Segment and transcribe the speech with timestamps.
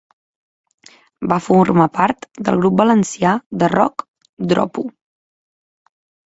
[1.33, 4.07] Va formar part del grup valencià de rock
[4.55, 4.87] Dropo.